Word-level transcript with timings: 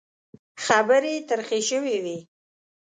خبرې 0.65 1.13
ترخې 1.29 1.59
شوې 1.69 1.97
وې. 2.03 2.17